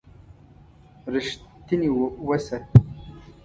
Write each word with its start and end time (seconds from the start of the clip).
رښتيني 1.13 1.89
وسه. 2.27 2.57